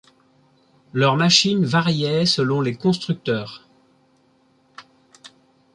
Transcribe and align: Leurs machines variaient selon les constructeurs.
Leurs 0.93 1.15
machines 1.15 1.63
variaient 1.63 2.25
selon 2.25 2.59
les 2.61 2.73
constructeurs. 2.75 3.67